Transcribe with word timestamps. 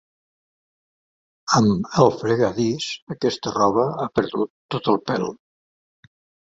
Amb 1.59 1.91
el 2.05 2.09
fregadís, 2.23 2.89
aquesta 3.17 3.55
roba 3.61 3.87
ha 4.07 4.11
perdut 4.21 4.55
tot 4.77 4.95
el 4.97 5.03
pèl. 5.13 5.33